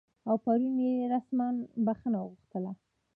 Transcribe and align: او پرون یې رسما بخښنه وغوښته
او 0.27 0.35
پرون 0.43 0.75
یې 0.83 1.07
رسما 1.13 1.47
بخښنه 1.85 2.19
وغوښته 2.21 2.71